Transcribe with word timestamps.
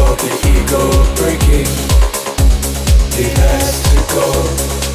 Of 0.00 0.16
the 0.18 0.32
ego 0.54 0.82
breaking. 1.16 1.68
It 3.20 3.36
has 3.38 3.82
to 3.90 4.14
go. 4.14 4.87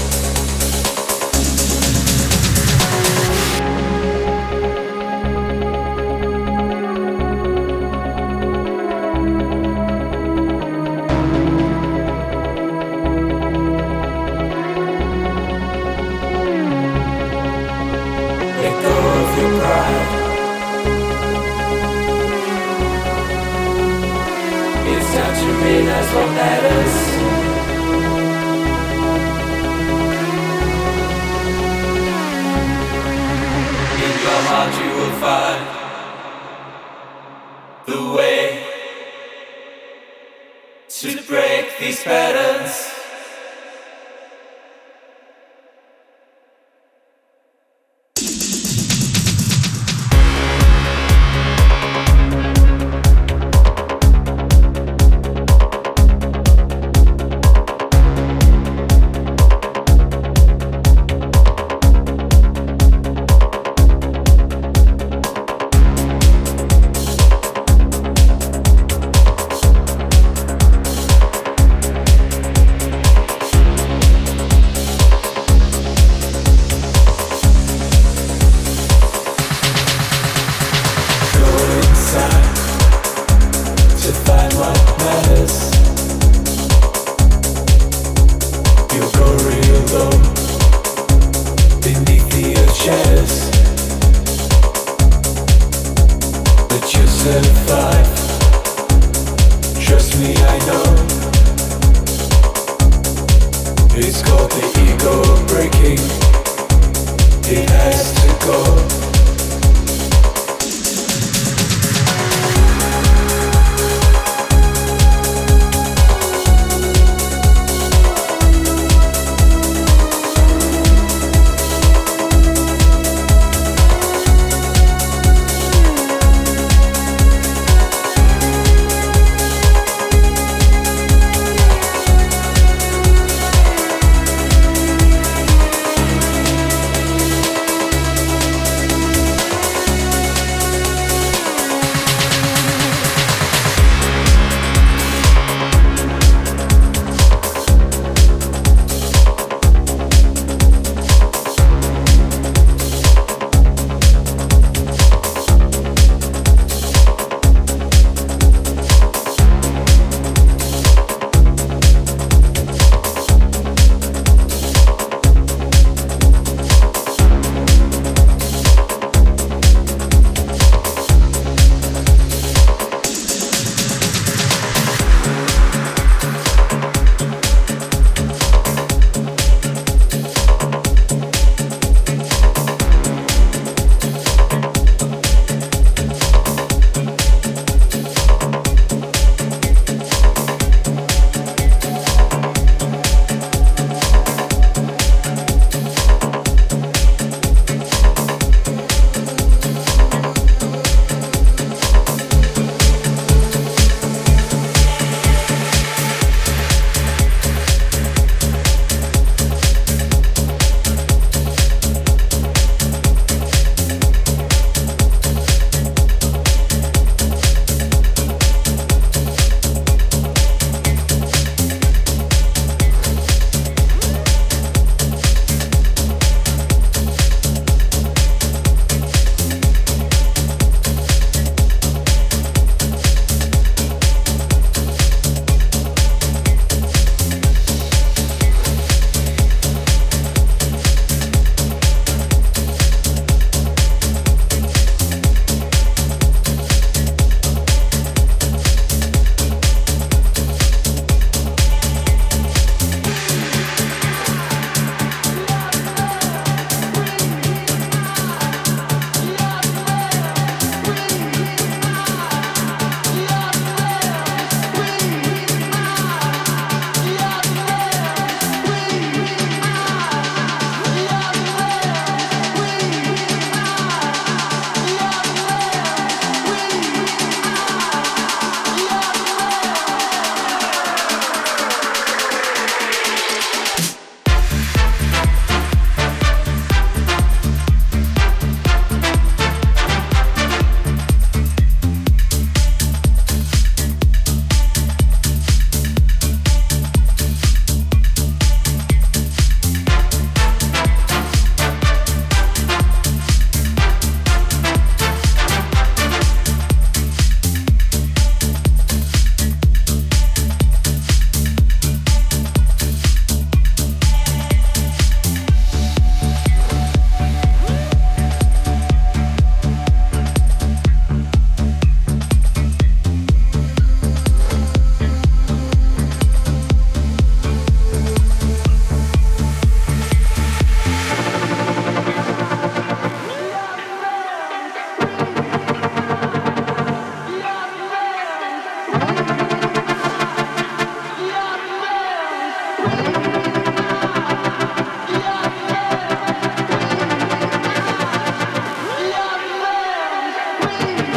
away. 350.63 351.12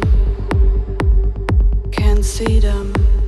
them, 0.00 1.90
can 1.92 2.22
see 2.22 2.58
them. 2.60 3.23